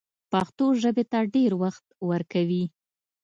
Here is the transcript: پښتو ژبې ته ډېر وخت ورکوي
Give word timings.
پښتو 0.31 0.65
ژبې 0.81 1.03
ته 1.11 1.19
ډېر 1.35 1.51
وخت 1.61 1.85
ورکوي 2.09 2.63